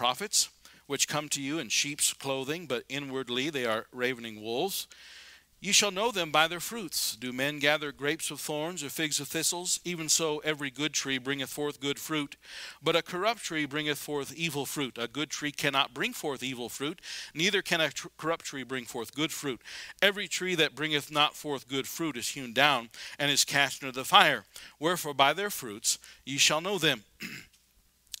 [0.00, 0.48] prophets,
[0.86, 4.88] which come to you in sheep's clothing, but inwardly they are ravening wolves.
[5.60, 7.14] Ye shall know them by their fruits.
[7.14, 9.78] Do men gather grapes of thorns or figs of thistles?
[9.84, 12.36] Even so, every good tree bringeth forth good fruit,
[12.82, 14.96] but a corrupt tree bringeth forth evil fruit.
[14.96, 17.02] A good tree cannot bring forth evil fruit,
[17.34, 19.60] neither can a tr- corrupt tree bring forth good fruit.
[20.00, 22.88] Every tree that bringeth not forth good fruit is hewn down
[23.18, 24.46] and is cast into the fire.
[24.78, 27.04] Wherefore, by their fruits ye shall know them.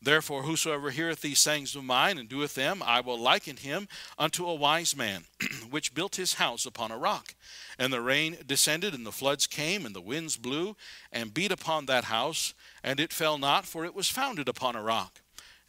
[0.00, 4.46] Therefore, whosoever heareth these sayings of mine and doeth them, I will liken him unto
[4.46, 5.24] a wise man,
[5.70, 7.34] which built his house upon a rock.
[7.78, 10.76] And the rain descended, and the floods came, and the winds blew,
[11.12, 14.82] and beat upon that house, and it fell not, for it was founded upon a
[14.82, 15.20] rock.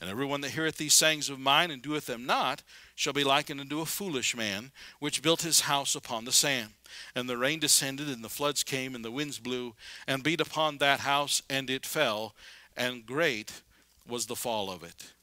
[0.02, 2.64] And every one that heareth these sayings of mine and doeth them not
[2.96, 6.70] shall be likened unto a foolish man, which built his house upon the sand.
[7.14, 9.76] And the rain descended, and the floods came, and the winds blew,
[10.08, 12.34] and beat upon that house, and it fell,
[12.78, 13.62] and great
[14.10, 15.14] was the fall of it.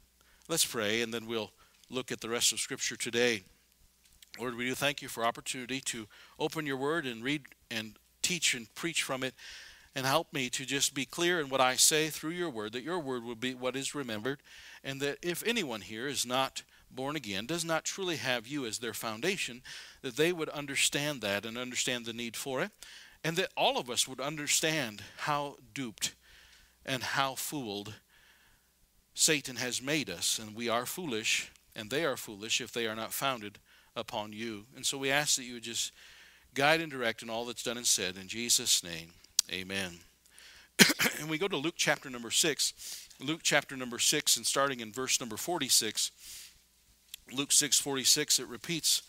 [0.48, 1.50] Let's pray, and then we'll
[1.90, 3.42] look at the rest of Scripture today.
[4.38, 6.06] Lord, we do thank you for opportunity to
[6.38, 9.34] open your word and read and teach and preach from it
[9.94, 12.82] and help me to just be clear in what I say through your word, that
[12.82, 14.40] your word will be what is remembered,
[14.84, 18.78] and that if anyone here is not born again, does not truly have you as
[18.78, 19.62] their foundation,
[20.02, 22.70] that they would understand that and understand the need for it,
[23.24, 26.14] and that all of us would understand how duped
[26.84, 27.94] and how fooled
[29.18, 32.94] Satan has made us, and we are foolish, and they are foolish if they are
[32.94, 33.58] not founded
[33.96, 34.66] upon you.
[34.76, 35.90] And so we ask that you would just
[36.52, 38.18] guide and direct in all that's done and said.
[38.18, 39.12] In Jesus' name,
[39.50, 40.00] amen.
[41.18, 43.08] and we go to Luke chapter number 6.
[43.18, 46.10] Luke chapter number 6, and starting in verse number 46.
[47.32, 49.02] Luke 6 46, it repeats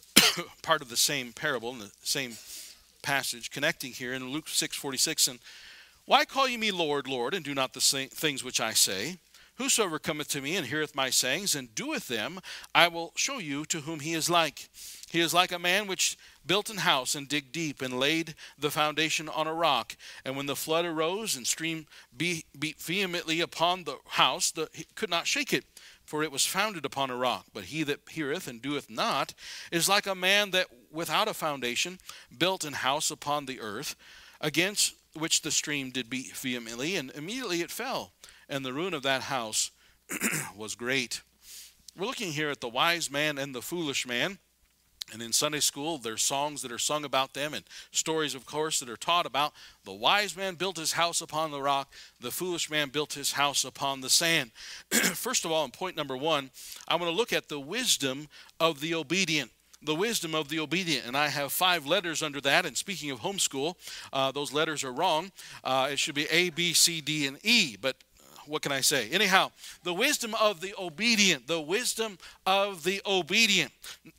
[0.62, 2.32] part of the same parable in the same
[3.02, 5.28] passage, connecting here in Luke 6 46.
[5.28, 5.38] And
[6.04, 9.18] why call ye me Lord, Lord, and do not the things which I say?
[9.56, 12.40] Whosoever cometh to me and heareth my sayings and doeth them,
[12.74, 14.70] I will show you to whom he is like.
[15.10, 18.70] He is like a man which built an house and digged deep and laid the
[18.70, 19.94] foundation on a rock.
[20.24, 21.86] And when the flood arose and stream
[22.16, 22.46] beat
[22.80, 25.64] vehemently upon the house, the, he could not shake it,
[26.02, 27.44] for it was founded upon a rock.
[27.52, 29.34] But he that heareth and doeth not
[29.70, 31.98] is like a man that without a foundation
[32.36, 33.96] built an house upon the earth,
[34.40, 38.12] against which the stream did beat vehemently, and immediately it fell
[38.52, 39.70] and the ruin of that house
[40.56, 41.22] was great.
[41.98, 44.38] We're looking here at the wise man and the foolish man.
[45.10, 48.78] And in Sunday school, there's songs that are sung about them and stories, of course,
[48.80, 49.52] that are taught about
[49.84, 53.64] the wise man built his house upon the rock, the foolish man built his house
[53.64, 54.52] upon the sand.
[54.90, 56.50] First of all, in point number one,
[56.86, 58.28] I want to look at the wisdom
[58.60, 59.50] of the obedient
[59.84, 61.06] the wisdom of the obedient.
[61.06, 62.64] And I have five letters under that.
[62.64, 63.74] And speaking of homeschool,
[64.12, 65.32] uh, those letters are wrong.
[65.64, 67.76] Uh, it should be A, B, C, D, and E.
[67.80, 67.96] But
[68.46, 69.08] what can I say?
[69.10, 69.50] Anyhow,
[69.82, 73.72] the wisdom of the obedient, the wisdom of the obedient.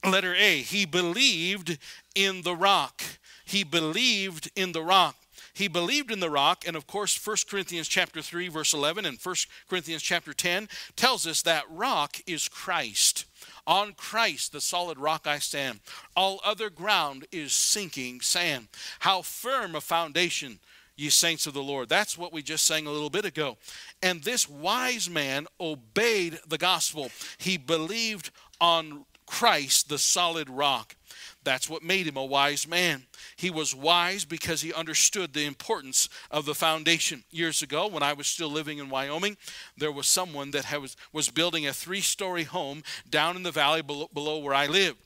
[0.04, 1.78] Letter A, he believed
[2.16, 3.02] in the rock.
[3.46, 5.16] He believed in the rock.
[5.54, 9.20] He believed in the rock, and of course, 1 Corinthians chapter 3, verse 11, and
[9.22, 9.36] 1
[9.70, 13.26] Corinthians chapter 10 tells us that rock is Christ.
[13.68, 15.80] On Christ, the solid rock I stand.
[16.16, 18.68] All other ground is sinking sand.
[19.00, 20.60] How firm a foundation
[20.96, 21.90] ye saints of the Lord.
[21.90, 23.58] That's what we just sang a little bit ago.
[24.02, 28.32] And this wise man obeyed the gospel, he believed
[28.62, 30.96] on Christ, the solid rock.
[31.44, 33.04] That's what made him a wise man.
[33.36, 37.24] He was wise because he understood the importance of the foundation.
[37.32, 39.38] Years ago, when I was still living in Wyoming,
[39.78, 43.82] there was someone that was, was building a three story home down in the valley
[43.82, 44.98] below, below where I lived.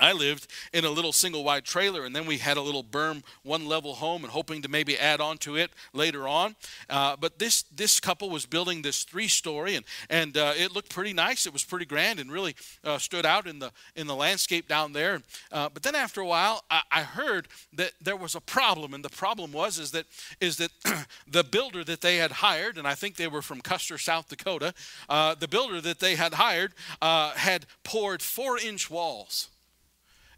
[0.00, 3.22] I lived in a little single wide trailer, and then we had a little berm,
[3.44, 6.56] one level home, and hoping to maybe add on to it later on.
[6.90, 10.90] Uh, but this this couple was building this three story, and and uh, it looked
[10.90, 11.46] pretty nice.
[11.46, 14.92] It was pretty grand, and really uh, stood out in the in the landscape down
[14.92, 15.22] there.
[15.52, 19.04] Uh, but then after a while, I, I, heard that there was a problem, and
[19.04, 20.06] the problem was is that
[20.40, 20.72] is that
[21.28, 24.74] the builder that they had hired, and I think they were from Custer, South Dakota,
[25.08, 29.50] uh, the builder that they had hired uh, had poured four inch walls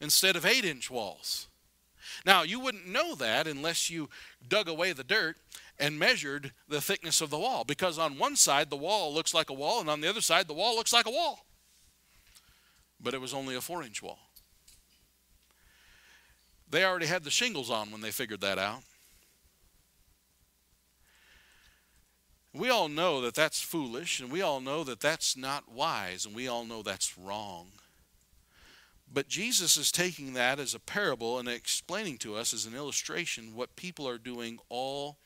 [0.00, 1.48] instead of eight inch walls.
[2.24, 4.08] Now, you wouldn't know that unless you
[4.46, 5.36] dug away the dirt
[5.78, 9.50] and measured the thickness of the wall, because on one side the wall looks like
[9.50, 11.44] a wall, and on the other side the wall looks like a wall.
[13.00, 14.18] But it was only a four inch wall.
[16.68, 18.82] They already had the shingles on when they figured that out.
[22.52, 26.34] We all know that that's foolish, and we all know that that's not wise, and
[26.34, 27.66] we all know that's wrong.
[29.12, 33.54] But Jesus is taking that as a parable and explaining to us as an illustration
[33.54, 35.18] what people are doing all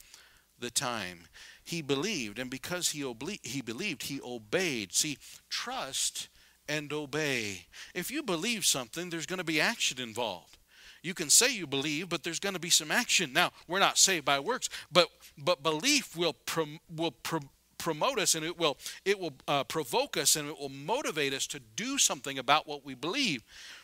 [0.58, 1.28] the time.
[1.64, 3.04] He believed, and because he,
[3.42, 4.92] he believed, he obeyed.
[4.92, 5.18] See,
[5.48, 6.28] trust
[6.68, 7.66] and obey.
[7.94, 10.58] If you believe something, there's going to be action involved.
[11.02, 13.32] You can say you believe, but there's going to be some action.
[13.32, 17.40] Now, we're not saved by works, but but belief will prom, will pro,
[17.80, 21.46] promote us and it will it will uh, provoke us and it will motivate us
[21.48, 23.42] to do something about what we believe.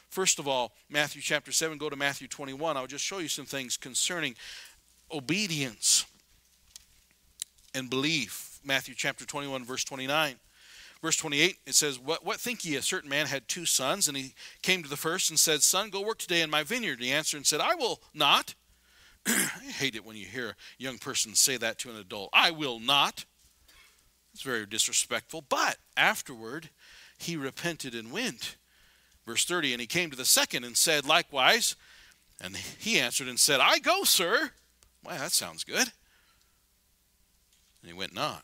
[0.09, 2.77] First of all, Matthew chapter 7, go to Matthew 21.
[2.77, 4.37] I'll just show you some things concerning
[5.13, 6.07] obedience
[7.75, 8.61] and belief.
[8.65, 10.37] Matthew chapter 21 verse 29.
[11.03, 12.77] Verse 28, it says, what, what think ye?
[12.77, 14.33] A certain man had two sons, and he
[14.63, 17.01] came to the first and said, Son, go work today in my vineyard.
[17.01, 18.55] He answered and said, I will not.
[19.27, 22.31] I hate it when you hear a young person say that to an adult.
[22.33, 23.27] I will not.
[24.37, 25.43] It's very disrespectful.
[25.49, 26.69] But afterward,
[27.17, 28.57] he repented and went.
[29.25, 31.75] Verse 30, and he came to the second and said likewise.
[32.39, 34.51] And he answered and said, I go, sir.
[35.03, 35.89] Why, that sounds good.
[37.81, 38.43] And he went not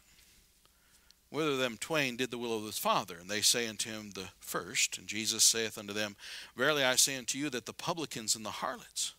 [1.29, 3.17] whether them twain did the will of his father.
[3.19, 4.99] And they say unto him, The first.
[4.99, 6.17] And Jesus saith unto them,
[6.57, 9.15] Verily I say unto you that the publicans and the harlots,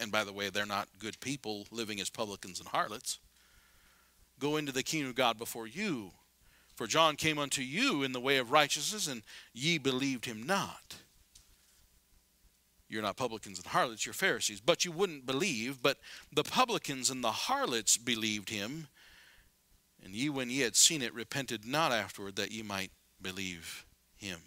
[0.00, 3.18] and by the way, they're not good people living as publicans and harlots,
[4.40, 6.12] go into the kingdom of God before you.
[6.74, 9.22] For John came unto you in the way of righteousness, and
[9.52, 10.96] ye believed him not.
[12.88, 14.60] You're not publicans and harlots, you're Pharisees.
[14.60, 15.82] But you wouldn't believe.
[15.82, 15.98] But
[16.32, 18.88] the publicans and the harlots believed him
[20.04, 22.90] and ye, when ye had seen it, repented not afterward that ye might
[23.20, 23.84] believe
[24.16, 24.40] him.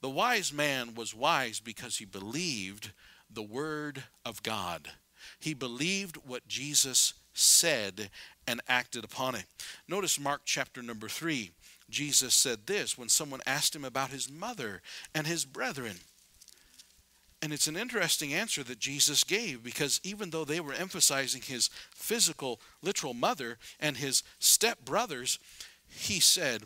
[0.00, 2.92] The wise man was wise because he believed
[3.30, 4.90] the word of God.
[5.40, 8.10] He believed what Jesus said
[8.46, 9.44] and acted upon it.
[9.88, 11.50] Notice Mark chapter number 3.
[11.90, 14.80] Jesus said this when someone asked him about his mother
[15.14, 15.96] and his brethren.
[17.42, 21.68] And it's an interesting answer that Jesus gave because even though they were emphasizing his
[21.94, 25.38] physical, literal mother and his step brothers,
[25.86, 26.62] he said,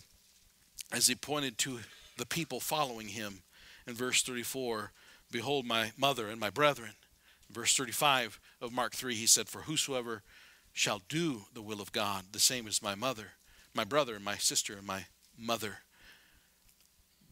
[0.92, 1.80] as he pointed to
[2.16, 3.42] the people following him
[3.86, 4.92] in verse 34,
[5.30, 6.92] Behold my mother and my brethren.
[7.50, 10.22] Verse 35 of Mark 3, he said, For whosoever
[10.78, 13.32] shall do the will of God, the same as my mother,
[13.74, 15.78] my brother, and my sister, and my mother.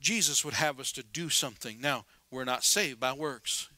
[0.01, 1.81] Jesus would have us to do something.
[1.81, 3.69] Now, we're not saved by works.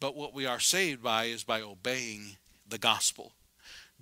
[0.00, 2.36] But what we are saved by is by obeying
[2.68, 3.32] the gospel.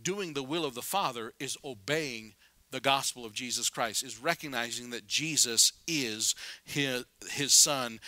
[0.03, 2.35] Doing the will of the Father is obeying
[2.73, 6.35] the gospel of Jesus Christ, is recognizing that Jesus is
[6.65, 8.01] his, his Son,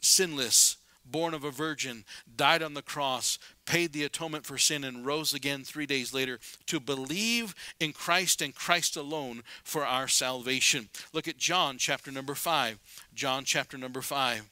[0.00, 2.04] sinless, born of a virgin,
[2.34, 3.38] died on the cross,
[3.72, 8.42] paid the atonement for sin, and rose again three days later to believe in Christ
[8.42, 10.90] and Christ alone for our salvation.
[11.14, 12.78] Look at John chapter number 5.
[13.14, 14.50] John chapter number 5.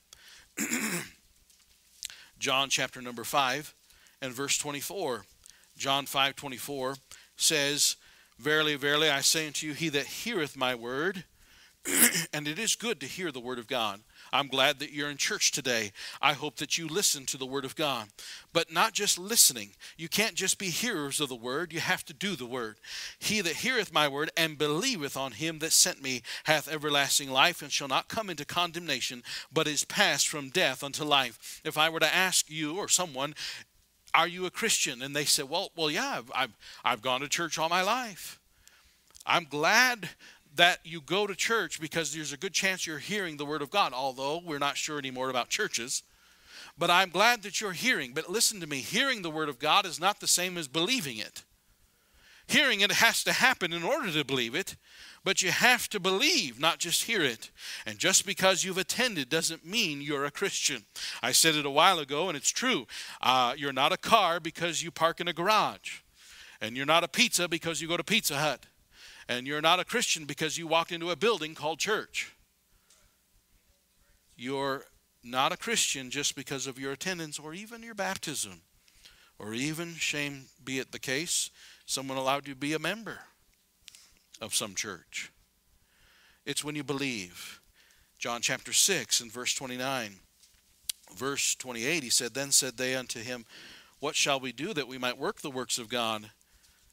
[2.39, 3.75] John chapter number 5
[4.23, 5.27] and verse 24.
[5.77, 6.97] John 5 24
[7.37, 7.97] says,
[8.39, 11.25] Verily, verily, I say unto you, he that heareth my word,
[12.33, 14.01] and it is good to hear the word of God
[14.33, 15.93] I'm glad that you're in church today.
[16.21, 18.09] I hope that you listen to the Word of God.
[18.53, 19.71] But not just listening.
[19.97, 22.77] You can't just be hearers of the Word, you have to do the Word.
[23.19, 27.63] He that heareth my Word and believeth on him that sent me hath everlasting life
[27.63, 31.61] and shall not come into condemnation, but is passed from death unto life.
[31.65, 33.35] If I were to ask you or someone,
[34.15, 35.03] are you a Christian?
[35.03, 38.41] And they said, well, well, yeah, I've, I've, I've gone to church all my life.
[39.27, 40.11] I'm glad
[40.57, 43.71] that you go to church because there's a good chance you're hearing the Word of
[43.71, 46.03] God, although we're not sure anymore about churches.
[46.77, 48.13] But I'm glad that you're hearing.
[48.15, 51.19] But listen to me hearing the Word of God is not the same as believing
[51.19, 51.45] it.
[52.47, 54.75] Hearing it has to happen in order to believe it,
[55.23, 57.51] but you have to believe, not just hear it.
[57.87, 60.85] And just because you've attended doesn't mean you're a Christian.
[61.23, 62.89] I said it a while ago, and it's true.
[63.21, 66.01] Uh, you're not a car because you park in a garage,
[66.61, 68.67] and you're not a pizza because you go to Pizza Hut
[69.31, 72.33] and you're not a Christian because you walked into a building called church.
[74.37, 74.83] You're
[75.23, 78.63] not a Christian just because of your attendance or even your baptism,
[79.39, 81.51] or even, shame be it the case,
[81.87, 83.21] someone allowed you to be a member
[84.41, 85.31] of some church.
[86.45, 87.61] It's when you believe.
[88.19, 90.17] John chapter 6 and verse 29.
[91.15, 93.45] Verse 28, he said, Then said they unto him,
[94.01, 96.31] What shall we do that we might work the works of God?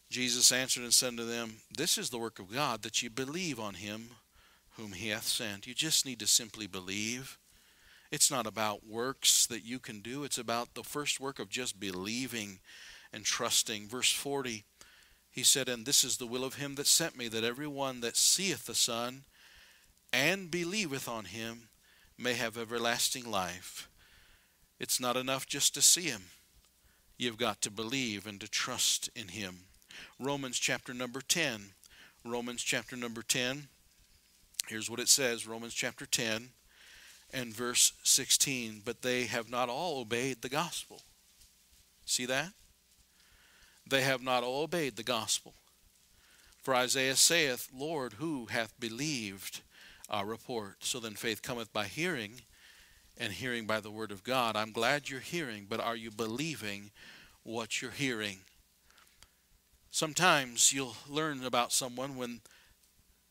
[0.10, 3.60] Jesus answered and said to them, This is the work of God, that ye believe
[3.60, 4.12] on him
[4.78, 5.68] whom he hath sent.
[5.68, 7.38] You just need to simply believe.
[8.12, 11.80] It's not about works that you can do, it's about the first work of just
[11.80, 12.60] believing
[13.12, 13.88] and trusting.
[13.88, 14.64] Verse 40,
[15.30, 18.02] he said, And this is the will of him that sent me, that every one
[18.02, 19.24] that seeth the Son
[20.14, 21.70] and believeth on him
[22.18, 23.90] may have everlasting life.
[24.80, 26.24] It's not enough just to see him.
[27.18, 29.67] You've got to believe and to trust in him.
[30.20, 31.74] Romans chapter number 10.
[32.26, 33.68] Romans chapter number 10.
[34.68, 36.50] Here's what it says Romans chapter 10
[37.34, 38.82] and verse 16.
[38.84, 41.02] But they have not all obeyed the gospel.
[42.06, 42.50] See that?
[43.90, 45.54] They have not all obeyed the gospel.
[46.62, 49.62] For Isaiah saith, Lord, who hath believed
[50.10, 50.84] our report?
[50.84, 52.42] So then faith cometh by hearing,
[53.18, 54.56] and hearing by the word of God.
[54.56, 56.92] I'm glad you're hearing, but are you believing
[57.44, 58.40] what you're hearing?
[59.98, 62.42] Sometimes you'll learn about someone when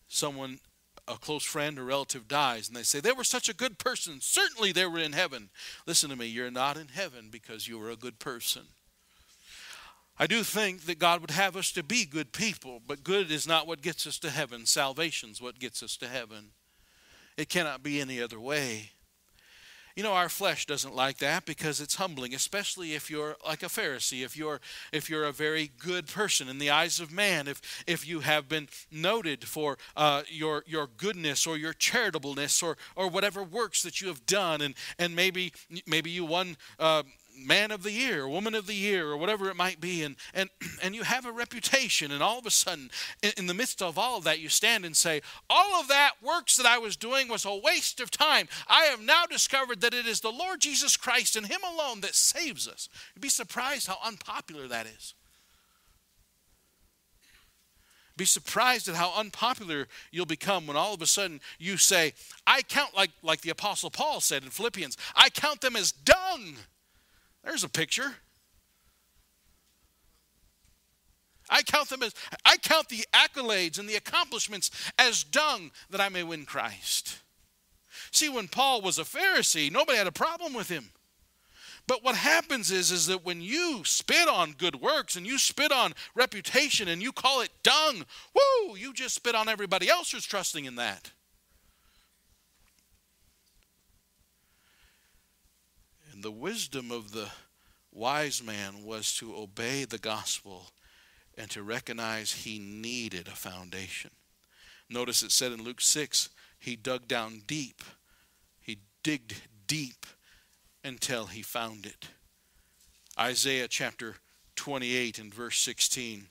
[0.08, 0.58] someone,
[1.06, 4.18] a close friend or relative, dies, and they say, They were such a good person.
[4.20, 5.50] Certainly they were in heaven.
[5.86, 8.62] Listen to me, you're not in heaven because you were a good person.
[10.18, 13.46] I do think that God would have us to be good people, but good is
[13.46, 14.66] not what gets us to heaven.
[14.66, 16.46] Salvation's what gets us to heaven.
[17.36, 18.90] It cannot be any other way.
[19.96, 23.66] You know, our flesh doesn't like that because it's humbling, especially if you're like a
[23.66, 24.60] Pharisee, if you're
[24.92, 28.46] if you're a very good person in the eyes of man, if if you have
[28.46, 34.02] been noted for uh, your your goodness or your charitableness or or whatever works that
[34.02, 35.54] you have done, and and maybe
[35.86, 36.58] maybe you won.
[36.78, 37.02] Uh,
[37.36, 40.16] man of the year, or woman of the year, or whatever it might be, and
[40.34, 40.50] and
[40.82, 42.90] and you have a reputation, and all of a sudden,
[43.22, 46.12] in, in, the midst of all of that, you stand and say, All of that
[46.22, 48.48] works that I was doing was a waste of time.
[48.68, 52.14] I have now discovered that it is the Lord Jesus Christ and Him alone that
[52.14, 52.88] saves us.
[53.14, 55.14] You'd be surprised how unpopular that is.
[58.16, 62.14] Be surprised at how unpopular you'll become when all of a sudden you say,
[62.46, 66.56] I count like like the apostle Paul said in Philippians, I count them as dung
[67.46, 68.16] there's a picture.
[71.48, 72.12] I count them as
[72.44, 77.20] I count the accolades and the accomplishments as dung that I may win Christ.
[78.10, 80.90] See, when Paul was a Pharisee, nobody had a problem with him.
[81.86, 85.70] But what happens is, is that when you spit on good works and you spit
[85.70, 90.26] on reputation and you call it dung, whoo, you just spit on everybody else who's
[90.26, 91.12] trusting in that.
[96.16, 97.28] And the wisdom of the
[97.92, 100.70] wise man was to obey the gospel
[101.36, 104.12] and to recognize he needed a foundation.
[104.88, 107.82] Notice it said in Luke 6, he dug down deep.
[108.58, 109.34] He digged
[109.66, 110.06] deep
[110.82, 112.08] until he found it.
[113.20, 114.16] Isaiah chapter
[114.54, 116.28] 28 and verse 16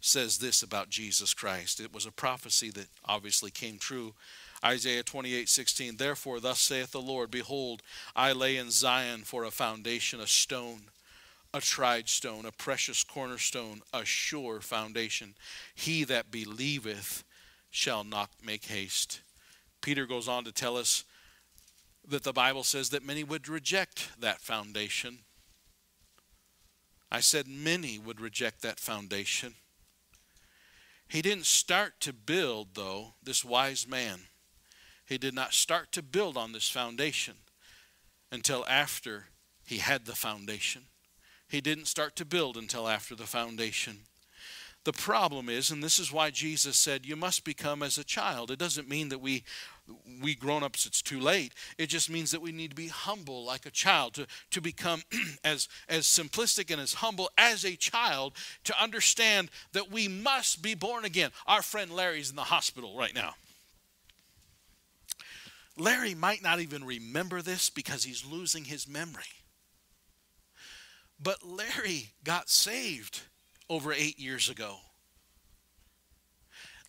[0.00, 1.78] says this about Jesus Christ.
[1.78, 4.14] It was a prophecy that obviously came true
[4.64, 7.82] Isaiah 28:16 Therefore, thus saith the Lord, Behold,
[8.14, 10.90] I lay in Zion for a foundation, a stone,
[11.52, 15.34] a tried stone, a precious cornerstone, a sure foundation.
[15.74, 17.24] He that believeth
[17.70, 19.20] shall not make haste.
[19.80, 21.04] Peter goes on to tell us
[22.06, 25.20] that the Bible says that many would reject that foundation.
[27.10, 29.54] I said many would reject that foundation.
[31.08, 34.20] He didn't start to build, though, this wise man
[35.12, 37.34] he did not start to build on this foundation
[38.32, 39.26] until after
[39.66, 40.86] he had the foundation.
[41.48, 43.98] He didn't start to build until after the foundation.
[44.84, 48.50] The problem is, and this is why Jesus said, you must become as a child.
[48.50, 49.44] It doesn't mean that we
[50.22, 51.52] we grown-ups it's too late.
[51.76, 55.02] It just means that we need to be humble like a child, to, to become
[55.44, 58.32] as, as simplistic and as humble as a child,
[58.64, 61.32] to understand that we must be born again.
[61.46, 63.34] Our friend Larry's in the hospital right now.
[65.76, 69.22] Larry might not even remember this because he's losing his memory.
[71.20, 73.22] But Larry got saved
[73.70, 74.76] over eight years ago.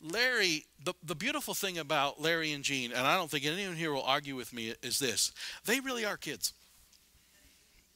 [0.02, 3.94] Larry, the, the beautiful thing about Larry and Jean, and I don't think anyone here
[3.94, 5.32] will argue with me, is this
[5.66, 6.54] they really are kids.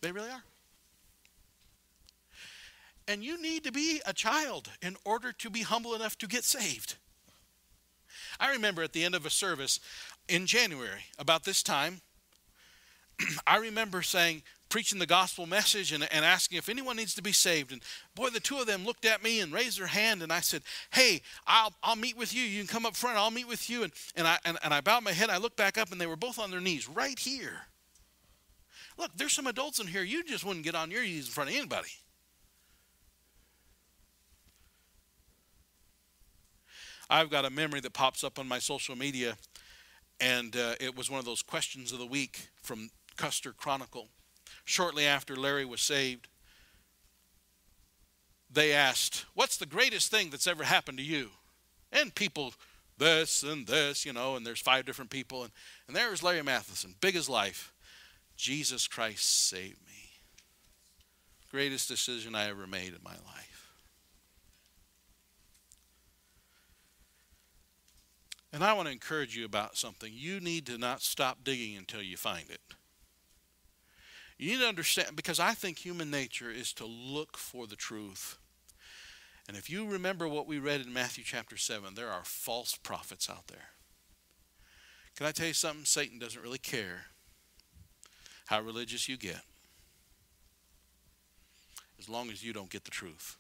[0.01, 0.43] They really are.
[3.09, 6.43] And you need to be a child in order to be humble enough to get
[6.43, 6.95] saved.
[8.39, 9.79] I remember at the end of a service,
[10.27, 12.01] in January, about this time,
[13.47, 17.31] I remember saying, preaching the gospel message and, and asking if anyone needs to be
[17.31, 17.71] saved.
[17.71, 17.81] And
[18.15, 20.61] boy, the two of them looked at me and raised their hand, and I said,
[20.91, 22.41] Hey, I'll, I'll meet with you.
[22.41, 23.83] You can come up front, I'll meet with you.
[23.83, 26.07] And, and, I, and, and I bowed my head, I looked back up, and they
[26.07, 27.61] were both on their knees right here.
[28.97, 31.49] Look, there's some adults in here, you just wouldn't get on your knees in front
[31.49, 31.89] of anybody.
[37.09, 39.37] I've got a memory that pops up on my social media
[40.19, 44.07] and uh, it was one of those questions of the week from Custer Chronicle.
[44.65, 46.27] Shortly after Larry was saved,
[48.51, 51.29] they asked, What's the greatest thing that's ever happened to you?
[51.91, 52.53] And people,
[52.97, 55.43] this and this, you know, and there's five different people.
[55.43, 55.51] And,
[55.87, 57.73] and there's Larry Matheson, big as life.
[58.35, 59.93] Jesus Christ saved me.
[61.51, 63.66] Greatest decision I ever made in my life.
[68.53, 70.11] And I want to encourage you about something.
[70.13, 72.61] You need to not stop digging until you find it.
[74.37, 78.37] You need to understand, because I think human nature is to look for the truth.
[79.47, 83.29] And if you remember what we read in Matthew chapter 7, there are false prophets
[83.29, 83.69] out there.
[85.15, 85.85] Can I tell you something?
[85.85, 87.05] Satan doesn't really care
[88.45, 89.41] how religious you get,
[91.99, 93.37] as long as you don't get the truth.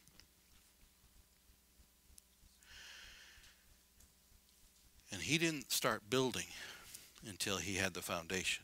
[5.11, 6.47] And he didn't start building
[7.27, 8.63] until he had the foundation.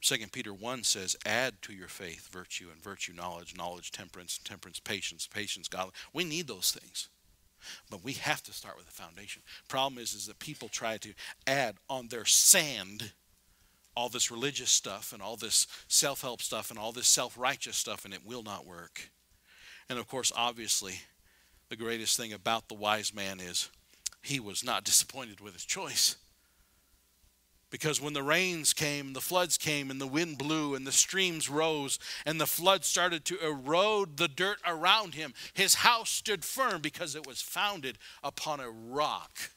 [0.00, 4.80] 2 Peter 1 says, Add to your faith virtue, and virtue knowledge, knowledge temperance, temperance
[4.80, 6.00] patience, patience godliness.
[6.12, 7.08] We need those things.
[7.88, 9.42] But we have to start with the foundation.
[9.68, 11.14] Problem is, is that people try to
[11.46, 13.12] add on their sand
[13.96, 17.76] all this religious stuff and all this self help stuff and all this self righteous
[17.76, 19.10] stuff, and it will not work.
[19.88, 20.94] And of course, obviously,
[21.68, 23.68] the greatest thing about the wise man is
[24.22, 26.16] he was not disappointed with his choice.
[27.70, 31.48] Because when the rains came, the floods came, and the wind blew, and the streams
[31.48, 36.82] rose, and the flood started to erode the dirt around him, his house stood firm
[36.82, 39.50] because it was founded upon a rock.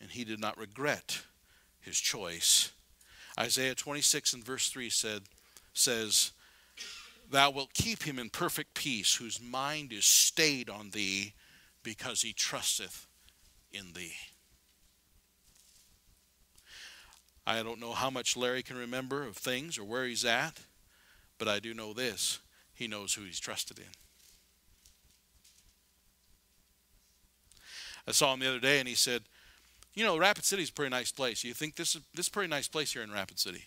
[0.00, 1.20] And he did not regret
[1.80, 2.72] his choice.
[3.38, 5.22] Isaiah 26 and verse 3 said,
[5.72, 6.32] says,
[7.30, 11.34] Thou wilt keep him in perfect peace, whose mind is stayed on thee,
[11.88, 13.06] because he trusteth
[13.72, 14.12] in thee.
[17.46, 20.60] I don't know how much Larry can remember of things or where he's at,
[21.38, 22.40] but I do know this
[22.74, 23.86] he knows who he's trusted in.
[28.06, 29.22] I saw him the other day and he said,
[29.94, 31.42] You know, Rapid City is a pretty nice place.
[31.42, 33.64] You think this is this is a pretty nice place here in Rapid City?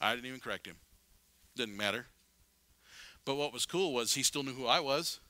[0.00, 0.76] I didn't even correct him.
[1.54, 2.06] Didn't matter.
[3.26, 5.20] But what was cool was he still knew who I was.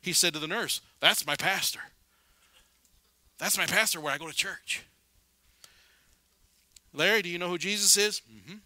[0.00, 1.80] He said to the nurse, That's my pastor.
[3.38, 4.84] That's my pastor where I go to church.
[6.92, 8.22] Larry, do you know who Jesus is?
[8.30, 8.56] Mm-hmm.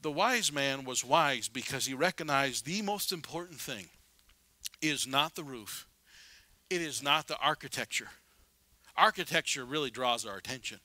[0.00, 3.86] The wise man was wise because he recognized the most important thing
[4.80, 5.86] is not the roof,
[6.70, 8.08] it is not the architecture.
[8.96, 10.80] Architecture really draws our attention.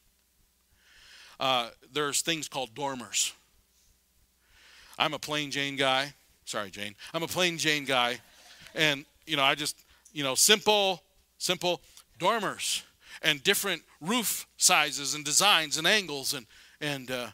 [1.39, 3.33] Uh, there's things called dormers.
[4.99, 6.13] I'm a plain Jane guy.
[6.45, 6.95] Sorry, Jane.
[7.13, 8.19] I'm a plain Jane guy.
[8.75, 9.77] And, you know, I just,
[10.13, 11.01] you know, simple,
[11.37, 11.81] simple
[12.19, 12.83] dormers
[13.21, 16.33] and different roof sizes and designs and angles.
[16.33, 16.45] And,
[16.79, 17.27] and uh,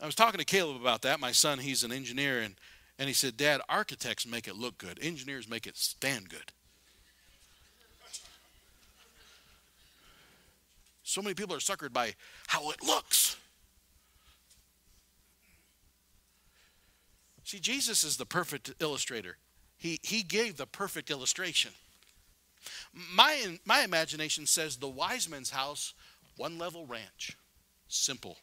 [0.00, 1.20] I was talking to Caleb about that.
[1.20, 2.54] My son, he's an engineer, and,
[2.98, 6.52] and he said, Dad, architects make it look good, engineers make it stand good.
[11.02, 12.14] So many people are suckered by
[12.46, 13.36] how it looks.
[17.52, 19.36] See, Jesus is the perfect illustrator.
[19.76, 21.72] He, he gave the perfect illustration.
[23.14, 25.92] My, my imagination says the wise man's house,
[26.38, 27.36] one level ranch.
[27.88, 28.38] Simple.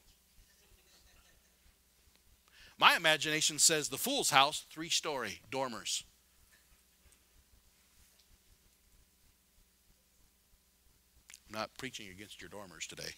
[2.77, 6.03] My imagination says the fool's house, three story dormers.
[11.47, 13.15] I'm not preaching against your dormers today.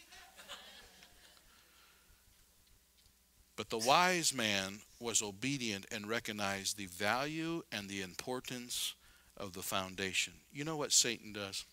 [3.62, 8.96] But the wise man was obedient and recognized the value and the importance
[9.38, 10.34] of the foundation.
[10.52, 11.66] You know what Satan does?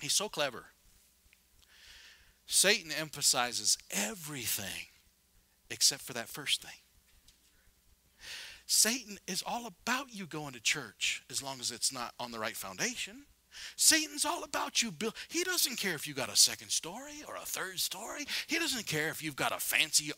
[0.00, 0.64] He's so clever.
[2.46, 4.86] Satan emphasizes everything
[5.68, 6.80] except for that first thing.
[8.64, 12.38] Satan is all about you going to church as long as it's not on the
[12.38, 13.26] right foundation.
[13.76, 15.14] Satan's all about you build.
[15.28, 18.24] He doesn't care if you got a second story or a third story.
[18.46, 20.10] He doesn't care if you've got a fancy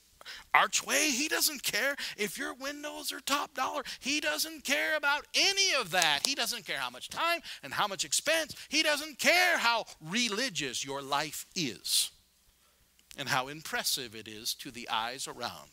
[0.54, 1.08] archway.
[1.10, 3.82] He doesn't care if your windows are top dollar.
[4.00, 6.26] He doesn't care about any of that.
[6.26, 8.54] He doesn't care how much time and how much expense.
[8.68, 12.10] He doesn't care how religious your life is
[13.16, 15.70] and how impressive it is to the eyes around.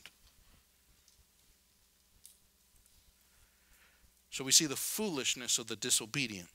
[4.29, 6.49] So we see the foolishness of the disobedient.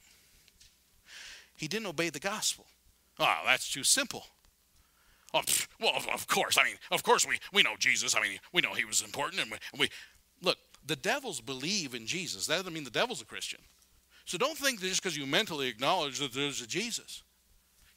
[1.56, 2.66] He didn't obey the gospel.
[3.20, 4.26] Oh, that's too simple.
[5.34, 5.42] Oh,
[5.80, 6.56] well, of course.
[6.58, 8.16] I mean, of course we, we know Jesus.
[8.16, 9.42] I mean, we know he was important.
[9.42, 9.88] And we, we
[10.42, 12.46] look, the devils believe in Jesus.
[12.46, 13.60] That doesn't mean the devil's a Christian.
[14.24, 17.22] So don't think that just because you mentally acknowledge that there's a Jesus.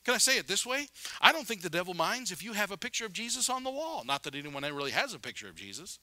[0.03, 0.87] Can I say it this way?
[1.21, 3.69] I don't think the devil minds if you have a picture of Jesus on the
[3.69, 4.03] wall.
[4.05, 5.99] Not that anyone really has a picture of Jesus.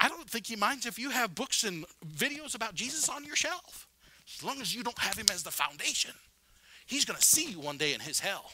[0.00, 3.36] I don't think he minds if you have books and videos about Jesus on your
[3.36, 3.86] shelf.
[4.34, 6.12] As long as you don't have him as the foundation,
[6.86, 8.52] he's going to see you one day in his hell.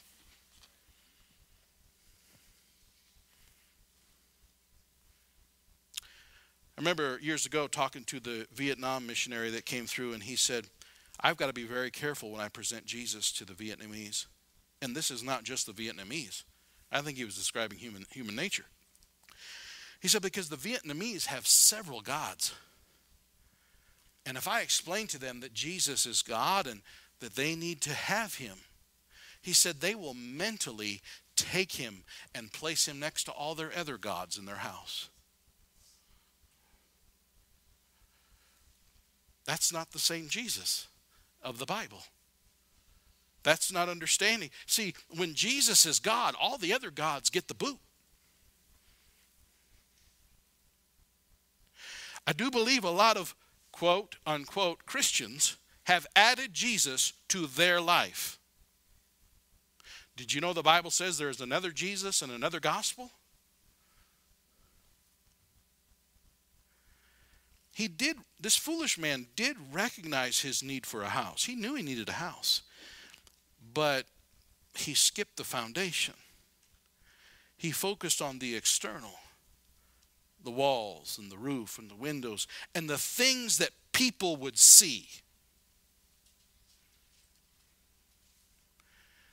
[6.77, 10.67] I remember years ago talking to the Vietnam missionary that came through, and he said,
[11.19, 14.27] I've got to be very careful when I present Jesus to the Vietnamese.
[14.83, 16.43] And this is not just the Vietnamese.
[16.93, 18.67] I think he was describing human, human nature.
[20.01, 22.55] He said, because the Vietnamese have several gods.
[24.27, 26.83] And if I explain to them that Jesus is God and
[27.21, 28.59] that they need to have him,
[29.41, 31.01] he said they will mentally
[31.37, 35.09] take him and place him next to all their other gods in their house.
[39.47, 40.89] That's not the same Jesus
[41.43, 42.03] of the Bible.
[43.43, 44.51] That's not understanding.
[44.67, 47.79] See, when Jesus is God, all the other gods get the boot.
[52.27, 53.37] I do believe a lot of
[53.71, 58.41] quote unquote Christians have added Jesus to their life.
[60.17, 63.13] Did you know the Bible says there is another Jesus and another gospel?
[67.77, 71.45] He did this foolish man did recognize his need for a house.
[71.45, 72.63] He knew he needed a house
[73.75, 74.07] but
[74.75, 76.15] he skipped the foundation.
[77.59, 79.13] He focused on the external
[80.43, 85.09] the walls and the roof and the windows and the things that people would see.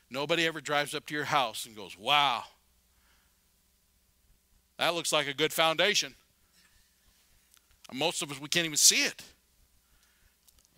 [0.10, 2.44] Nobody ever drives up to your house and goes wow
[4.78, 6.16] that looks like a good foundation
[7.94, 9.22] most of us, we can't even see it.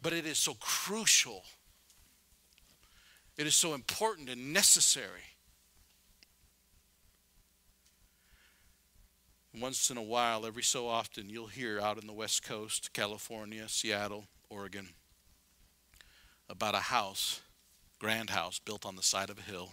[0.01, 1.43] But it is so crucial.
[3.37, 5.21] It is so important and necessary.
[9.59, 13.67] Once in a while, every so often, you'll hear out in the West Coast, California,
[13.69, 14.89] Seattle, Oregon,
[16.49, 17.41] about a house,
[17.97, 19.71] grand house, built on the side of a hill.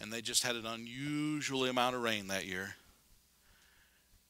[0.00, 2.76] And they just had an unusual amount of rain that year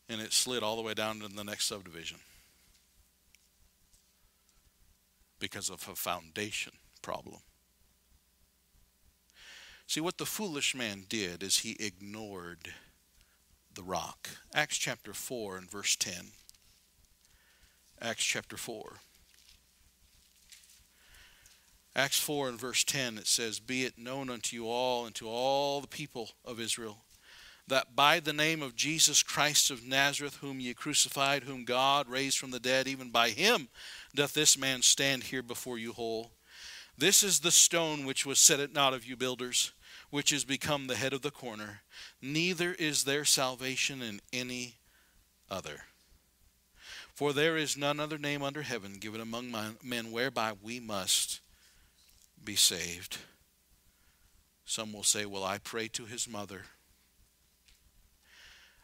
[0.08, 2.18] and it slid all the way down to the next subdivision
[5.38, 7.40] because of a foundation problem.
[9.86, 12.72] See, what the foolish man did is he ignored
[13.72, 14.28] the rock.
[14.54, 16.32] Acts chapter 4 and verse 10.
[18.00, 18.94] Acts chapter 4.
[21.94, 25.28] Acts 4 and verse 10, it says, Be it known unto you all and to
[25.28, 26.98] all the people of Israel
[27.68, 32.38] that by the name of Jesus Christ of Nazareth, whom ye crucified, whom God raised
[32.38, 33.68] from the dead, even by him
[34.14, 36.30] doth this man stand here before you whole.
[36.96, 39.72] This is the stone which was set at naught of you builders,
[40.10, 41.82] which is become the head of the corner.
[42.22, 44.76] Neither is there salvation in any
[45.50, 45.82] other.
[47.14, 49.52] For there is none other name under heaven given among
[49.82, 51.40] men whereby we must
[52.42, 53.18] be saved.
[54.64, 56.62] Some will say, Well, I pray to his mother.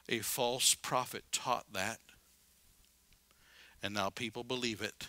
[0.08, 1.98] A false prophet taught that,
[3.82, 5.08] and now people believe it.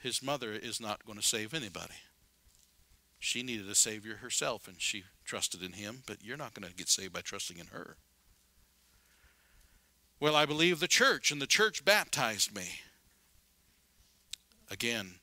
[0.00, 1.94] His mother is not going to save anybody.
[3.18, 6.74] She needed a Savior herself, and she trusted in Him, but you're not going to
[6.74, 7.96] get saved by trusting in her.
[10.20, 12.80] Well, I believe the church, and the church baptized me.
[14.70, 15.16] Again,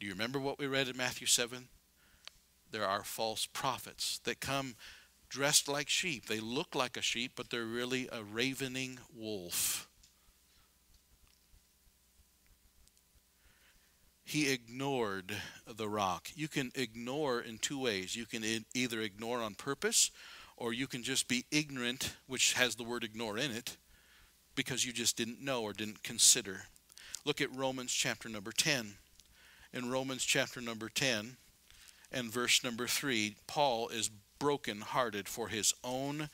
[0.00, 1.68] do you remember what we read in Matthew 7?
[2.70, 4.74] There are false prophets that come
[5.32, 6.26] dressed like sheep.
[6.26, 9.88] They look like a sheep, but they're really a ravening wolf.
[14.24, 15.34] He ignored
[15.66, 16.28] the rock.
[16.34, 18.14] You can ignore in two ways.
[18.14, 20.10] You can either ignore on purpose,
[20.58, 23.78] or you can just be ignorant, which has the word ignore in it,
[24.54, 26.64] because you just didn't know or didn't consider.
[27.24, 28.94] Look at Romans chapter number 10.
[29.72, 31.36] In Romans chapter number 10
[32.10, 34.10] and verse number 3, Paul is
[34.42, 36.28] brokenhearted for his own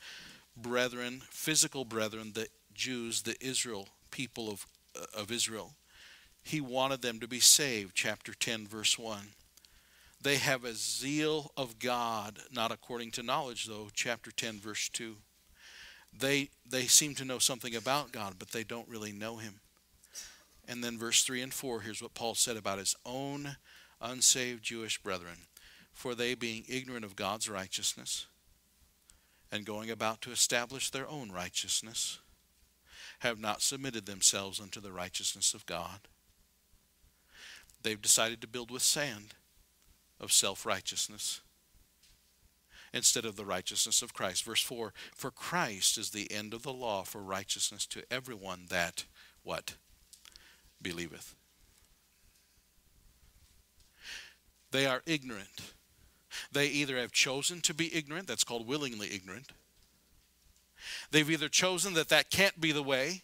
[0.57, 4.65] brethren, physical brethren, the Jews, the Israel people of,
[4.99, 5.73] uh, of Israel.
[6.41, 9.19] He wanted them to be saved, chapter 10, verse 1.
[10.19, 15.17] They have a zeal of God, not according to knowledge, though, chapter 10, verse 2.
[16.11, 19.59] They, they seem to know something about God, but they don't really know Him.
[20.67, 23.57] And then verse 3 and 4, here's what Paul said about his own
[24.01, 25.37] unsaved Jewish brethren.
[25.99, 28.25] For they, being ignorant of God's righteousness,
[29.51, 32.19] and going about to establish their own righteousness,
[33.19, 36.07] have not submitted themselves unto the righteousness of God.
[37.83, 39.33] They've decided to build with sand.
[40.21, 41.41] of self righteousness
[42.93, 44.45] instead of the righteousness of Christ.
[44.45, 49.03] Verse 4 For Christ is the end of the law for righteousness to everyone that,
[49.43, 49.75] what?
[50.81, 51.35] Believeth.
[54.71, 55.73] They are ignorant.
[56.51, 59.51] They either have chosen to be ignorant, that's called willingly ignorant.
[61.11, 63.23] They've either chosen that that can't be the way.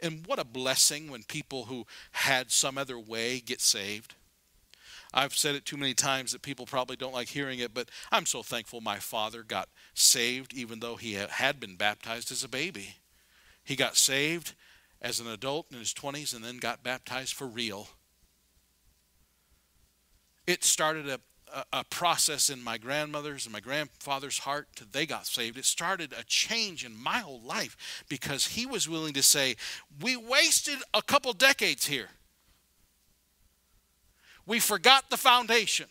[0.00, 4.14] And what a blessing when people who had some other way get saved.
[5.12, 8.26] I've said it too many times that people probably don't like hearing it, but I'm
[8.26, 12.96] so thankful my father got saved even though he had been baptized as a baby.
[13.64, 14.54] He got saved
[15.02, 17.88] as an adult in his 20s and then got baptized for real.
[20.46, 21.20] It started a,
[21.72, 24.68] a, process in my grandmother's and my grandfather's heart.
[24.92, 25.58] They got saved.
[25.58, 29.56] It started a change in my whole life because he was willing to say,
[30.00, 32.08] We wasted a couple decades here
[34.50, 35.86] we forgot the foundation.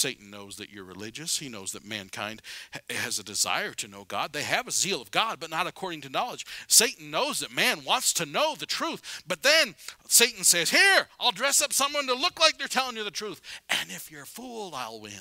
[0.00, 1.38] Satan knows that you're religious.
[1.38, 2.40] He knows that mankind
[2.88, 4.32] has a desire to know God.
[4.32, 6.46] They have a zeal of God, but not according to knowledge.
[6.68, 9.22] Satan knows that man wants to know the truth.
[9.26, 9.74] But then
[10.08, 13.42] Satan says, Here, I'll dress up someone to look like they're telling you the truth.
[13.68, 15.12] And if you're fooled, I'll win.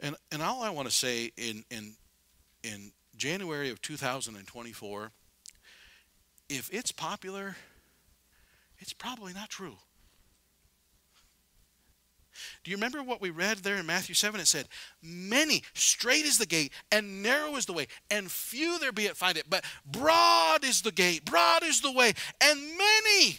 [0.00, 1.94] And, and all I want to say in, in,
[2.62, 5.12] in January of 2024,
[6.50, 7.56] if it's popular,
[8.78, 9.76] it's probably not true.
[12.62, 14.40] Do you remember what we read there in Matthew 7?
[14.40, 14.68] It said,
[15.02, 19.16] Many, straight is the gate, and narrow is the way, and few there be that
[19.16, 19.46] find it.
[19.48, 23.38] But broad is the gate, broad is the way, and many.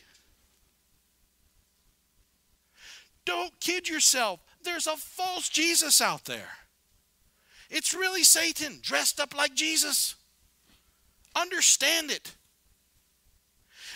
[3.26, 4.42] Don't kid yourself.
[4.64, 6.50] There's a false Jesus out there.
[7.70, 10.16] It's really Satan dressed up like Jesus.
[11.36, 12.36] Understand it.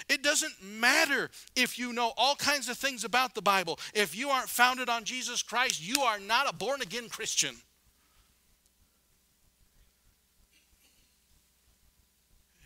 [0.09, 3.79] It doesn't matter if you know all kinds of things about the Bible.
[3.93, 7.55] If you aren't founded on Jesus Christ, you are not a born again Christian.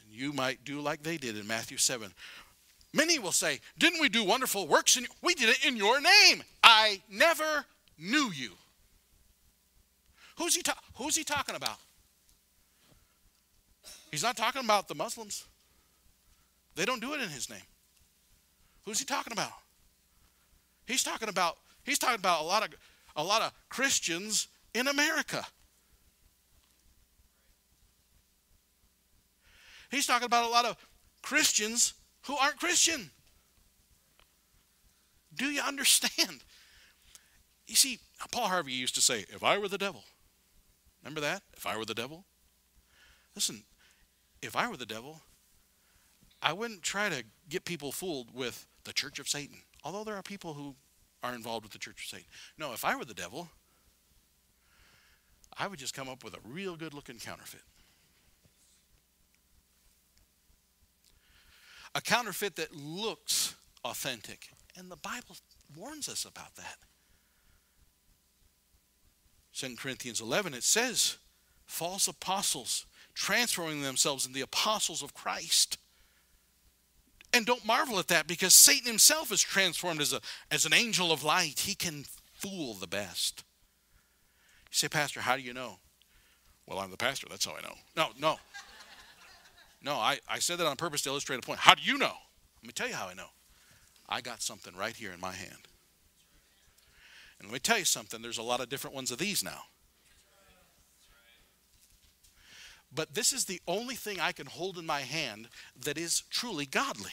[0.03, 2.11] And you might do like they did in Matthew 7.
[2.93, 4.97] Many will say, Didn't we do wonderful works?
[4.97, 6.43] In, we did it in your name.
[6.63, 7.65] I never
[7.97, 8.51] knew you.
[10.37, 11.77] Who's he, ta- who's he talking about?
[14.11, 15.45] He's not talking about the Muslims.
[16.77, 17.67] They don't do it in his name.
[18.85, 19.51] Who's he talking about?
[20.85, 22.73] He's talking about he's talking about a lot of
[23.17, 25.45] a lot of Christians in America.
[29.91, 30.77] He's talking about a lot of
[31.21, 31.93] Christians
[32.27, 33.11] who aren't Christian.
[35.35, 36.43] Do you understand?
[37.67, 37.99] You see,
[38.31, 40.03] Paul Harvey used to say, if I were the devil,
[41.07, 41.41] Remember that?
[41.55, 42.25] If I were the devil?
[43.33, 43.63] Listen,
[44.41, 45.21] if I were the devil,
[46.41, 49.57] I wouldn't try to get people fooled with the church of Satan.
[49.83, 50.75] Although there are people who
[51.23, 52.27] are involved with the church of Satan.
[52.57, 53.49] No, if I were the devil,
[55.57, 57.61] I would just come up with a real good looking counterfeit.
[61.95, 64.49] A counterfeit that looks authentic.
[64.77, 65.35] And the Bible
[65.75, 66.77] warns us about that.
[69.53, 71.17] 2 Corinthians 11, it says
[71.65, 75.79] false apostles transforming themselves into the apostles of Christ.
[77.33, 81.11] And don't marvel at that because Satan himself is transformed as, a, as an angel
[81.11, 81.59] of light.
[81.59, 83.43] He can fool the best.
[84.69, 85.77] You say, Pastor, how do you know?
[86.65, 87.27] Well, I'm the pastor.
[87.29, 87.75] That's how I know.
[87.95, 88.37] No, no.
[89.83, 91.59] No, I, I said that on purpose to illustrate a point.
[91.59, 92.13] How do you know?
[92.61, 93.27] Let me tell you how I know.
[94.09, 95.67] I got something right here in my hand.
[97.39, 99.61] And let me tell you something, there's a lot of different ones of these now.
[102.93, 105.49] But this is the only thing I can hold in my hand
[105.83, 107.11] that is truly godly.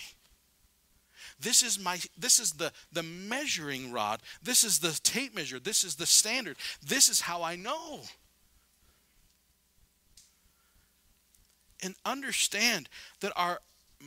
[1.40, 4.20] This is my this is the the measuring rod.
[4.42, 5.58] This is the tape measure.
[5.58, 6.56] This is the standard.
[6.86, 8.02] This is how I know.
[11.82, 12.88] And understand
[13.20, 13.60] that our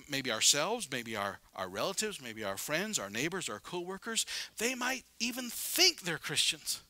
[0.09, 4.25] maybe ourselves, maybe our, our relatives, maybe our friends, our neighbors, our coworkers,
[4.57, 6.81] they might even think they're Christians.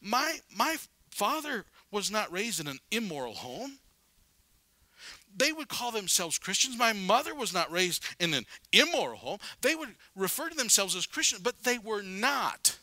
[0.00, 0.76] My, my
[1.10, 3.78] father was not raised in an immoral home.
[5.36, 6.78] They would call themselves Christians.
[6.78, 9.38] My mother was not raised in an immoral home.
[9.60, 12.78] They would refer to themselves as Christians, but they were not.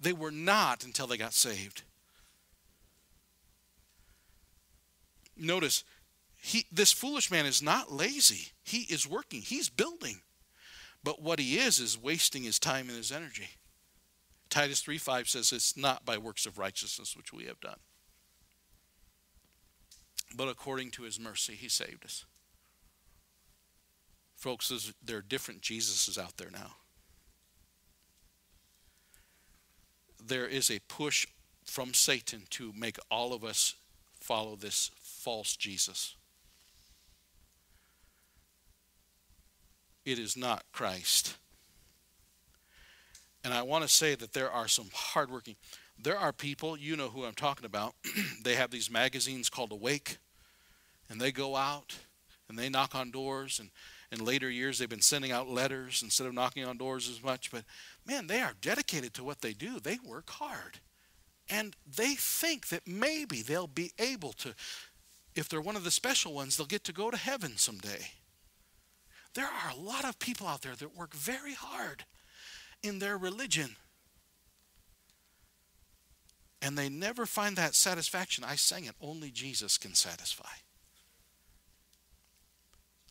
[0.00, 1.82] They were not until they got saved.
[5.36, 5.82] Notice,
[6.40, 8.52] he, this foolish man is not lazy.
[8.62, 10.20] He is working, he's building.
[11.02, 13.48] But what he is, is wasting his time and his energy.
[14.48, 17.78] Titus 3 5 says, It's not by works of righteousness which we have done.
[20.36, 22.24] But according to his mercy, he saved us.
[24.36, 26.76] Folks, there are different Jesuses out there now.
[30.22, 31.26] There is a push
[31.64, 33.74] from Satan to make all of us
[34.20, 36.16] follow this false Jesus.
[40.04, 41.36] It is not Christ.
[43.42, 45.56] And I want to say that there are some hardworking,
[45.98, 47.94] there are people, you know who I'm talking about,
[48.42, 50.16] they have these magazines called Awake,
[51.08, 51.96] and they go out
[52.48, 53.58] and they knock on doors.
[53.60, 53.70] And
[54.10, 57.50] in later years, they've been sending out letters instead of knocking on doors as much.
[57.50, 57.64] But
[58.06, 60.80] man, they are dedicated to what they do, they work hard.
[61.50, 64.54] And they think that maybe they'll be able to,
[65.34, 68.06] if they're one of the special ones, they'll get to go to heaven someday.
[69.34, 72.04] There are a lot of people out there that work very hard
[72.82, 73.76] in their religion.
[76.62, 78.44] And they never find that satisfaction.
[78.44, 80.63] I sang it, only Jesus can satisfy.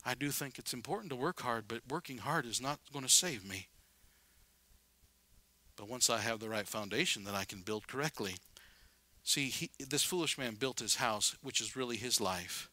[0.06, 3.12] I do think it's important to work hard, but working hard is not going to
[3.12, 3.68] save me.
[5.76, 8.36] But once I have the right foundation, then I can build correctly.
[9.24, 12.70] See, he, this foolish man built his house, which is really his life,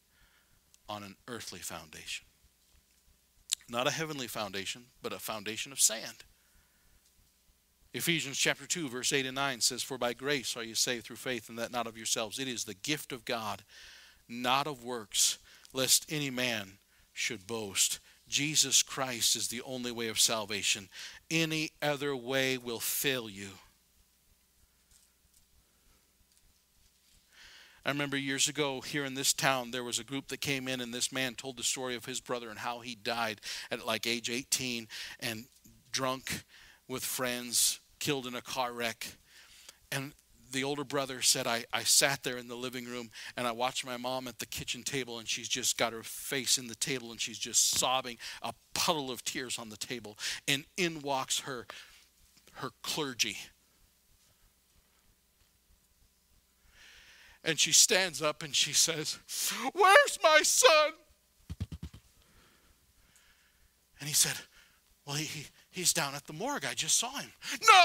[0.88, 2.26] on an earthly foundation.
[3.68, 6.24] Not a heavenly foundation, but a foundation of sand.
[7.92, 11.16] Ephesians chapter 2, verse 8 and 9 says, For by grace are you saved through
[11.16, 12.40] faith, and that not of yourselves.
[12.40, 13.62] It is the gift of God,
[14.28, 15.38] not of works,
[15.72, 16.78] lest any man
[17.20, 18.00] should boast.
[18.28, 20.88] Jesus Christ is the only way of salvation.
[21.30, 23.50] Any other way will fail you.
[27.84, 30.80] I remember years ago here in this town, there was a group that came in,
[30.80, 34.06] and this man told the story of his brother and how he died at like
[34.06, 34.86] age 18
[35.18, 35.46] and
[35.90, 36.44] drunk
[36.86, 39.16] with friends, killed in a car wreck.
[39.90, 40.12] And
[40.50, 43.84] the older brother said, I, I sat there in the living room and I watched
[43.86, 47.10] my mom at the kitchen table, and she's just got her face in the table
[47.10, 50.18] and she's just sobbing, a puddle of tears on the table.
[50.48, 51.66] And in walks her,
[52.54, 53.38] her clergy.
[57.42, 59.18] And she stands up and she says,
[59.72, 60.92] Where's my son?
[63.98, 64.34] And he said,
[65.06, 66.64] Well, he, he's down at the morgue.
[66.64, 67.30] I just saw him.
[67.66, 67.84] No,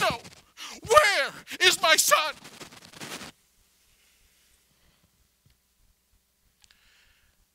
[0.00, 0.18] no,
[0.86, 2.34] where is my son?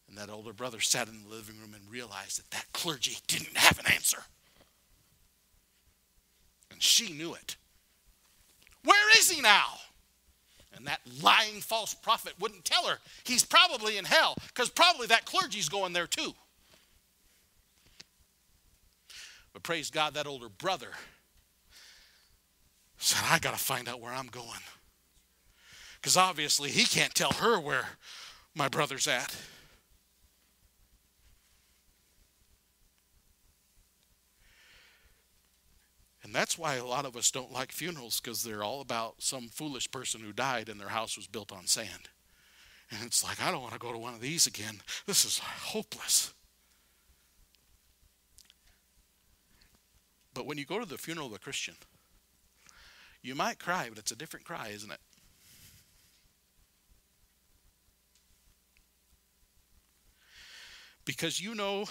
[0.07, 3.55] And that older brother sat in the living room and realized that that clergy didn't
[3.57, 4.23] have an answer.
[6.71, 7.55] And she knew it.
[8.83, 9.65] Where is he now?
[10.75, 15.25] And that lying false prophet wouldn't tell her he's probably in hell because probably that
[15.25, 16.33] clergy's going there too.
[19.53, 20.89] But praise God, that older brother
[22.97, 24.61] said, I got to find out where I'm going.
[25.95, 27.85] Because obviously he can't tell her where
[28.55, 29.35] my brother's at.
[36.23, 39.47] And that's why a lot of us don't like funerals because they're all about some
[39.47, 42.09] foolish person who died and their house was built on sand.
[42.91, 44.81] And it's like, I don't want to go to one of these again.
[45.05, 46.33] This is hopeless.
[50.33, 51.75] But when you go to the funeral of a Christian,
[53.27, 54.99] you might cry, but it's a different cry, isn't it?
[61.03, 61.85] Because you know,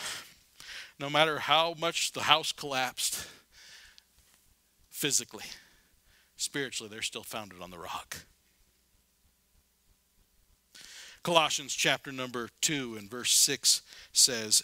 [0.99, 3.27] no matter how much the house collapsed
[4.89, 5.45] physically,
[6.37, 8.25] spiritually, they're still founded on the rock.
[11.23, 14.63] Colossians chapter number 2 and verse 6 says,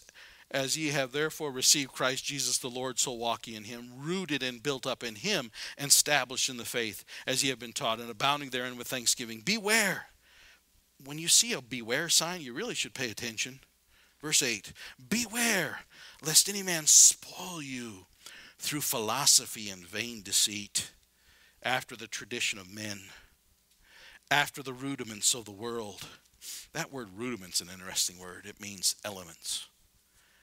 [0.53, 4.43] as ye have therefore received Christ Jesus the Lord, so walk ye in him, rooted
[4.43, 8.01] and built up in him, and established in the faith, as ye have been taught,
[8.01, 9.41] and abounding therein with thanksgiving.
[9.41, 10.07] Beware.
[11.05, 13.61] When you see a beware sign, you really should pay attention.
[14.21, 14.73] Verse 8
[15.09, 15.81] Beware,
[16.25, 18.07] lest any man spoil you
[18.59, 20.93] through philosophy and vain deceit,
[21.63, 23.01] after the tradition of men,
[24.31, 26.07] after the rudiments of the world.
[26.73, 28.47] That word rudiment's is an interesting word.
[28.47, 29.69] It means elements.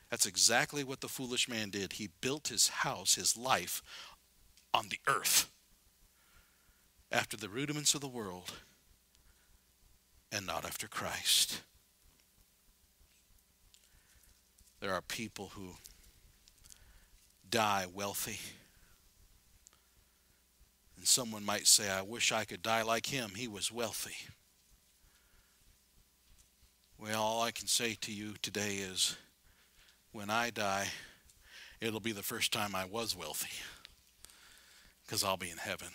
[0.10, 1.94] That's exactly what the foolish man did.
[1.94, 3.82] He built his house, his life,
[4.74, 5.52] on the earth
[7.12, 8.52] after the rudiments of the world
[10.32, 11.62] and not after Christ.
[14.80, 15.76] There are people who
[17.50, 18.40] die wealthy.
[20.96, 23.32] And someone might say, I wish I could die like him.
[23.36, 24.16] He was wealthy.
[26.98, 29.16] Well, all I can say to you today is
[30.12, 30.88] when I die,
[31.82, 33.50] it'll be the first time I was wealthy
[35.06, 35.90] because I'll be in heaven.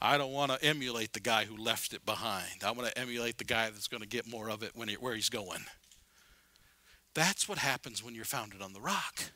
[0.00, 2.62] I don't want to emulate the guy who left it behind.
[2.64, 4.94] I want to emulate the guy that's going to get more of it when he,
[4.94, 5.64] where he's going.
[7.14, 9.32] That's what happens when you're founded on the rock.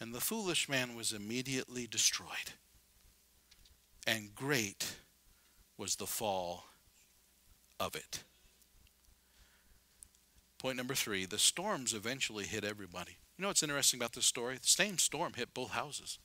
[0.00, 2.54] And the foolish man was immediately destroyed.
[4.08, 4.96] And great
[5.78, 6.64] was the fall
[7.78, 8.24] of it.
[10.62, 13.16] Point number three the storms eventually hit everybody.
[13.36, 14.54] You know what's interesting about this story?
[14.54, 16.20] The same storm hit both houses.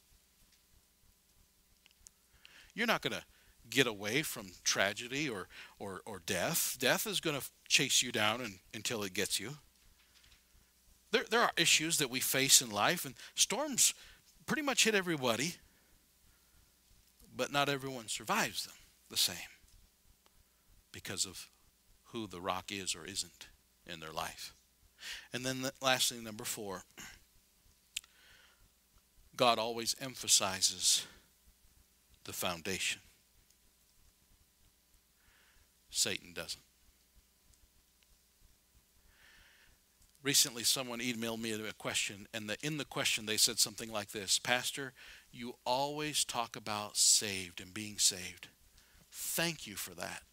[2.76, 3.24] You're not going to
[3.68, 5.48] get away from tragedy or,
[5.80, 6.78] or, or death.
[6.80, 9.58] Death is going to chase you down and, until it gets you.
[11.10, 13.96] There, there are issues that we face in life, and storms
[14.46, 15.56] pretty much hit everybody,
[17.36, 18.76] but not everyone survives them
[19.10, 19.36] the same
[20.92, 21.50] because of
[22.12, 23.48] who the rock is or isn't
[23.88, 24.54] in their life.
[25.34, 26.84] And then, the, lastly, number four,
[29.36, 31.06] God always emphasizes
[32.26, 33.02] the foundation.
[35.90, 36.62] Satan doesn't.
[40.24, 44.12] Recently, someone emailed me a question, and the, in the question, they said something like
[44.12, 44.94] this Pastor,
[45.32, 48.50] you always talk about saved and being saved.
[49.12, 50.24] Thank you for that.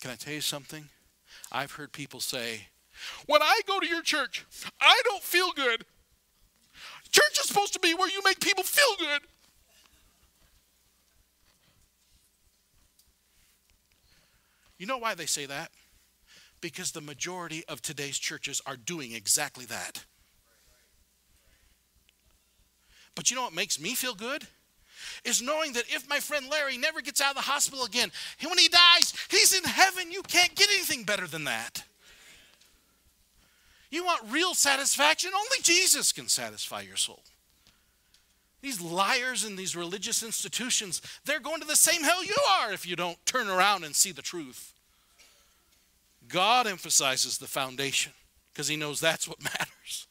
[0.00, 0.88] Can I tell you something?
[1.52, 2.68] I've heard people say,
[3.26, 4.46] When I go to your church,
[4.80, 5.84] I don't feel good.
[7.12, 9.20] Church is supposed to be where you make people feel good.
[14.78, 15.70] You know why they say that?
[16.62, 20.04] Because the majority of today's churches are doing exactly that.
[23.14, 24.46] But you know what makes me feel good?
[25.24, 28.10] Is knowing that if my friend Larry never gets out of the hospital again,
[28.42, 30.10] when he dies, he's in heaven.
[30.10, 31.84] You can't get anything better than that.
[33.90, 35.32] You want real satisfaction?
[35.34, 37.22] Only Jesus can satisfy your soul.
[38.62, 42.86] These liars in these religious institutions, they're going to the same hell you are if
[42.86, 44.74] you don't turn around and see the truth.
[46.28, 48.12] God emphasizes the foundation
[48.52, 50.06] because he knows that's what matters.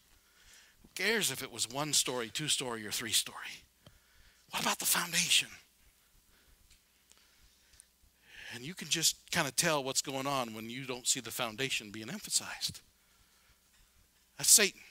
[0.82, 3.64] Who cares if it was one story, two story, or three story?
[4.52, 5.50] What about the foundation?
[8.54, 11.32] And you can just kind of tell what's going on when you don't see the
[11.32, 12.82] foundation being emphasized.
[14.38, 14.82] That's Satan.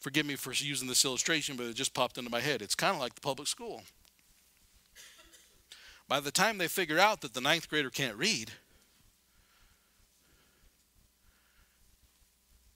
[0.00, 2.62] Forgive me for using this illustration, but it just popped into my head.
[2.62, 3.82] It's kind of like the public school.
[6.08, 8.52] By the time they figure out that the ninth grader can't read,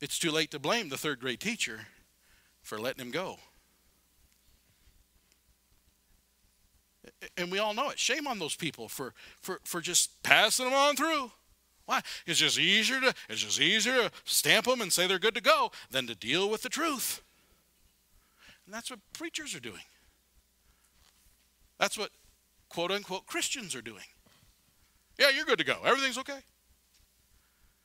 [0.01, 1.87] it's too late to blame the third grade teacher
[2.62, 3.38] for letting him go.
[7.36, 7.98] And we all know it.
[7.98, 11.32] Shame on those people for, for, for just passing them on through.
[11.86, 12.00] Why?
[12.26, 15.40] It's just easier to it's just easier to stamp them and say they're good to
[15.40, 17.22] go than to deal with the truth.
[18.64, 19.82] And that's what preachers are doing.
[21.78, 22.10] That's what
[22.68, 24.04] quote unquote Christians are doing.
[25.18, 25.78] Yeah, you're good to go.
[25.84, 26.40] Everything's okay.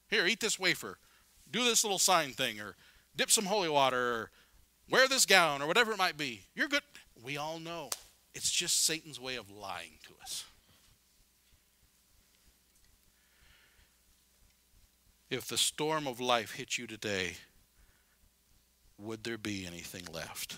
[0.09, 0.99] Here, eat this wafer.
[1.49, 2.75] Do this little sign thing or
[3.15, 4.31] dip some holy water or
[4.89, 6.41] wear this gown or whatever it might be.
[6.55, 6.83] You're good.
[7.23, 7.89] We all know
[8.33, 10.45] it's just Satan's way of lying to us.
[15.29, 17.33] If the storm of life hit you today,
[18.97, 20.57] would there be anything left?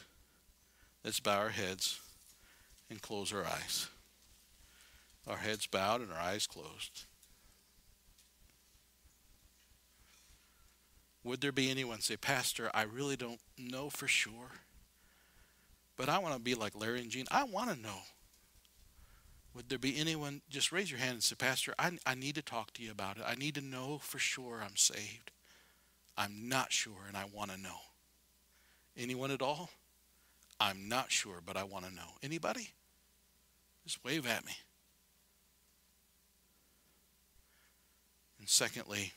[1.04, 2.00] Let's bow our heads
[2.90, 3.88] and close our eyes.
[5.28, 7.06] Our heads bowed and our eyes closed.
[11.24, 14.52] Would there be anyone say, Pastor, I really don't know for sure,
[15.98, 17.26] but I want to be like Larry and Jean.
[17.30, 17.98] I want to know.
[19.54, 22.42] Would there be anyone, just raise your hand and say, Pastor, I, I need to
[22.42, 23.24] talk to you about it.
[23.28, 25.32] I need to know for sure I'm saved.
[26.18, 27.78] I'm not sure and I want to know.
[28.98, 29.70] Anyone at all?
[30.60, 32.18] I'm not sure, but I want to know.
[32.22, 32.70] Anybody?
[33.86, 34.52] Just wave at me.
[38.40, 39.14] And secondly,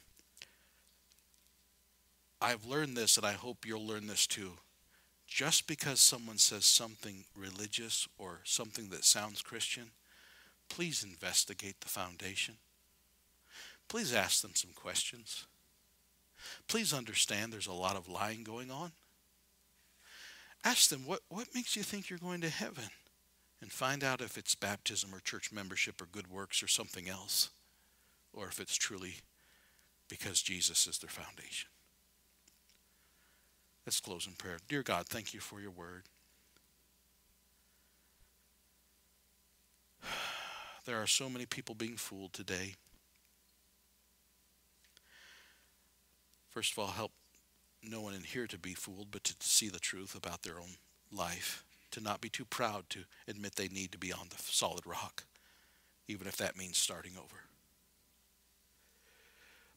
[2.43, 4.53] I've learned this, and I hope you'll learn this too.
[5.27, 9.93] Just because someone says something religious or something that sounds Christian
[10.73, 12.55] please investigate the foundation.
[13.89, 15.47] Please ask them some questions.
[16.67, 18.93] Please understand there's a lot of lying going on.
[20.65, 22.85] Ask them, what, what makes you think you're going to heaven?
[23.61, 27.51] And find out if it's baptism or church membership or good works or something else,
[28.33, 29.17] or if it's truly
[30.09, 31.69] because Jesus is their foundation.
[33.87, 34.59] Let's close in prayer.
[34.69, 36.05] Dear God, thank you for your word.
[40.85, 42.75] There are so many people being fooled today.
[46.51, 47.13] First of all, help
[47.83, 50.77] no one in here to be fooled, but to see the truth about their own
[51.13, 54.87] life, to not be too proud to admit they need to be on the solid
[54.87, 55.25] rock,
[56.09, 57.45] even if that means starting over.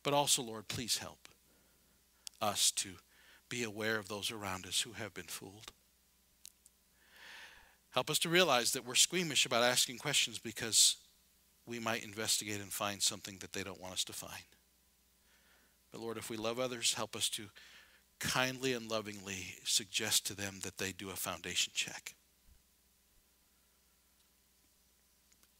[0.01, 1.29] But also, Lord, please help
[2.41, 2.95] us to
[3.49, 5.71] be aware of those around us who have been fooled.
[7.91, 10.97] Help us to realize that we're squeamish about asking questions because
[11.65, 14.43] we might investigate and find something that they don't want us to find.
[15.91, 17.47] But Lord, if we love others, help us to
[18.19, 22.15] kindly and lovingly suggest to them that they do a foundation check.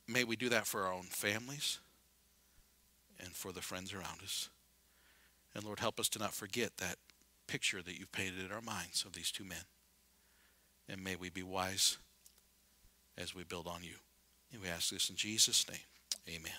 [0.07, 1.79] May we do that for our own families
[3.19, 4.49] and for the friends around us.
[5.55, 6.97] And Lord, help us to not forget that
[7.47, 9.65] picture that you've painted in our minds of these two men.
[10.87, 11.97] And may we be wise
[13.17, 13.95] as we build on you.
[14.51, 15.79] And we ask this in Jesus' name.
[16.27, 16.53] Amen.